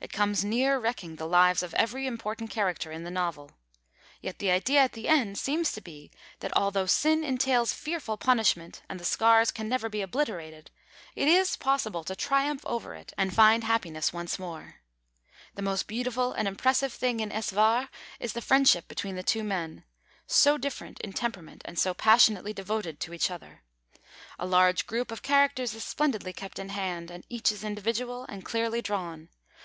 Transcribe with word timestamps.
It 0.00 0.12
comes 0.12 0.44
near 0.44 0.78
wrecking 0.78 1.16
the 1.16 1.26
lives 1.26 1.60
of 1.60 1.74
every 1.74 2.06
important 2.06 2.48
character 2.48 2.92
in 2.92 3.02
the 3.02 3.10
novel. 3.10 3.50
Yet 4.20 4.38
the 4.38 4.52
idea 4.52 4.78
at 4.78 4.92
the 4.92 5.08
end 5.08 5.36
seems 5.36 5.72
to 5.72 5.80
be 5.80 6.12
that 6.38 6.56
although 6.56 6.86
sin 6.86 7.24
entails 7.24 7.72
fearful 7.72 8.16
punishment, 8.16 8.82
and 8.88 9.00
the 9.00 9.04
scars 9.04 9.50
can 9.50 9.68
never 9.68 9.88
be 9.88 10.00
obliterated, 10.00 10.70
it 11.16 11.26
is 11.26 11.56
possible 11.56 12.04
to 12.04 12.14
triumph 12.14 12.64
over 12.64 12.94
it 12.94 13.12
and 13.18 13.34
find 13.34 13.64
happiness 13.64 14.12
once 14.12 14.38
more. 14.38 14.76
The 15.56 15.62
most 15.62 15.88
beautiful 15.88 16.32
and 16.32 16.46
impressive 16.46 16.92
thing 16.92 17.18
in 17.18 17.32
Es 17.32 17.50
War 17.52 17.88
is 18.20 18.32
the 18.32 18.40
friendship 18.40 18.86
between 18.86 19.16
the 19.16 19.24
two 19.24 19.42
men 19.42 19.82
so 20.28 20.56
different 20.56 21.00
in 21.00 21.12
temperament 21.12 21.62
and 21.64 21.76
so 21.80 21.94
passionately 21.94 22.52
devoted 22.52 23.00
to 23.00 23.12
each 23.12 23.28
other. 23.28 23.64
A 24.38 24.46
large 24.46 24.86
group 24.86 25.10
of 25.10 25.22
characters 25.22 25.74
is 25.74 25.82
splendidly 25.82 26.32
kept 26.32 26.60
in 26.60 26.68
hand, 26.68 27.10
and 27.10 27.26
each 27.28 27.50
is 27.50 27.64
individual 27.64 28.24
and 28.28 28.44
clearly 28.44 28.80
drawn. 28.80 29.30